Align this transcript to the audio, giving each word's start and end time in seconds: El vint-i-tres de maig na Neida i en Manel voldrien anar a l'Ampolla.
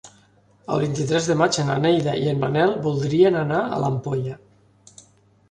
El 0.75 0.79
vint-i-tres 0.83 1.27
de 1.31 1.35
maig 1.41 1.59
na 1.67 1.75
Neida 1.83 2.15
i 2.23 2.25
en 2.33 2.41
Manel 2.45 2.73
voldrien 2.89 3.39
anar 3.45 3.61
a 3.63 3.79
l'Ampolla. 3.85 4.41